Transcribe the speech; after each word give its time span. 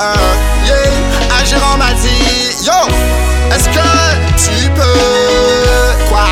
Uh, 0.00 0.14
yeah, 0.64 1.40
un 1.40 1.44
jour 1.44 1.58
on 1.74 1.76
m'a 1.76 1.92
dit, 1.94 2.64
yo, 2.64 2.72
est-ce 3.52 3.68
que 3.68 3.88
tu 4.36 4.70
peux 4.70 6.08
Quoi 6.08 6.26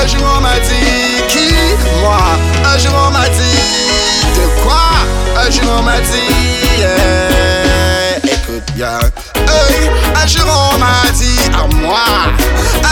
Un 0.00 0.06
jour 0.06 0.22
on 0.38 0.40
m'a 0.40 0.58
dit 0.60 1.22
Qui 1.28 1.52
Moi? 2.00 2.16
Un 2.64 2.78
jour 2.78 2.92
on 3.06 3.10
m'a 3.10 3.28
dit 3.28 4.24
De 4.34 4.62
quoi? 4.62 4.88
Un 5.36 5.50
jour 5.50 5.70
on 5.78 5.82
m'a 5.82 5.98
dit 6.00 6.78
yeah. 6.78 8.32
Écoute 8.32 8.64
bien. 8.74 8.98
Un 10.22 10.26
jour 10.26 10.46
on 10.46 10.78
m'a 10.78 11.10
dit 11.12 11.50
à 11.52 11.66
moi. 11.84 11.98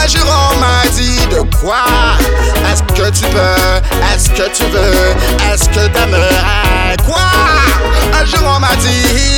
Un 0.03 0.07
jour 0.07 0.27
on 0.53 0.57
m'a 0.59 0.87
dit 0.93 1.25
de 1.31 1.41
quoi? 1.57 1.85
Est-ce 2.71 2.83
que 2.83 3.09
tu 3.09 3.23
peux? 3.31 4.13
Est-ce 4.13 4.29
que 4.29 4.49
tu 4.55 4.63
veux? 4.65 5.51
Est-ce 5.51 5.67
que 5.69 5.87
t'aimerais 5.87 6.97
Quoi? 7.07 7.21
Un 8.13 8.25
jour 8.25 8.47
on 8.55 8.59
m'a 8.59 8.75
dit 8.75 9.30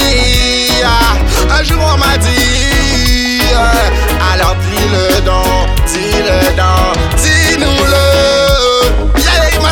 Alors 4.53 4.61
dis-le 4.69 5.21
donc 5.25 5.69
Dis-nous-le. 7.17 8.03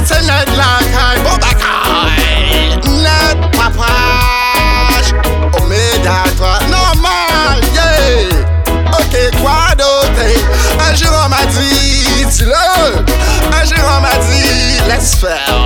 C'est 0.03 0.21
net 0.23 0.49
la 0.57 0.79
caille 0.91 1.21
Bon 1.23 1.35
bakay 1.37 2.75
Net 2.89 3.37
papage 3.51 5.13
Oméga 5.61 6.23
3 6.37 6.59
Normal, 6.69 7.61
yeah. 7.73 8.93
Ok, 8.93 9.13
quoi 9.41 9.75
d'autre? 9.77 10.25
Un 10.89 10.95
jour 10.95 11.13
on 11.25 11.29
m'a 11.29 11.45
dit 11.45 12.25
Dis-le. 12.25 12.55
Un 13.53 13.65
jour 13.65 13.85
on 13.97 14.01
m'a 14.01 14.15
dit 14.25 14.87
Laisse 14.87 15.15
faire 15.15 15.60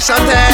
special. 0.00 0.49